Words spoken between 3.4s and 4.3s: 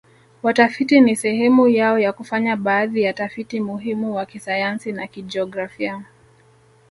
muhimu wa